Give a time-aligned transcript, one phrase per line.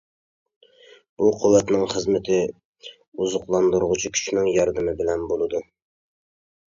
[1.21, 2.39] بۇ قۇۋۋەتنىڭ خىزمىتى
[2.97, 5.63] ئوزۇقلاندۇرغۇچى كۈچنىڭ ياردىمى بىلەن بولىدۇ.